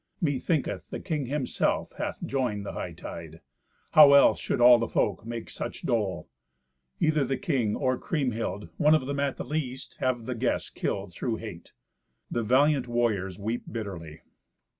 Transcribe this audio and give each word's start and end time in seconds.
Methinketh 0.19 0.89
the 0.89 0.99
king 0.99 1.27
himself 1.27 1.93
hath 1.99 2.25
joined 2.25 2.65
the 2.65 2.71
hightide. 2.71 3.39
How 3.91 4.13
else 4.13 4.39
should 4.39 4.59
all 4.59 4.79
the 4.79 4.87
folk 4.87 5.27
make 5.27 5.47
such 5.51 5.83
dole. 5.83 6.27
Either 6.99 7.23
the 7.23 7.37
king 7.37 7.75
or 7.75 7.99
Kriemhild—one 7.99 8.95
of 8.95 9.05
them 9.05 9.19
at 9.19 9.37
the 9.37 9.43
least—have 9.43 10.25
the 10.25 10.33
guests 10.33 10.71
killed 10.71 11.13
through 11.13 11.35
hate. 11.35 11.73
The 12.31 12.41
valiant 12.41 12.87
warriors 12.87 13.37
weep 13.37 13.65
bitterly." 13.71 14.21